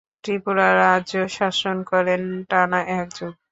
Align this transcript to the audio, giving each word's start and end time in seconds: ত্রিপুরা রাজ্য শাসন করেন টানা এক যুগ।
ত্রিপুরা 0.23 0.67
রাজ্য 0.81 1.13
শাসন 1.29 1.77
করেন 1.91 2.21
টানা 2.49 2.79
এক 2.93 3.07
যুগ। 3.17 3.33